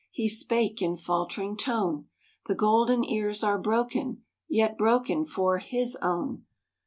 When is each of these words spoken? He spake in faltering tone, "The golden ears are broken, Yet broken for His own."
He 0.09 0.27
spake 0.27 0.81
in 0.81 0.97
faltering 0.97 1.55
tone, 1.55 2.07
"The 2.47 2.55
golden 2.55 3.03
ears 3.05 3.43
are 3.43 3.59
broken, 3.59 4.23
Yet 4.49 4.75
broken 4.75 5.25
for 5.25 5.59
His 5.59 5.95
own." 5.97 6.45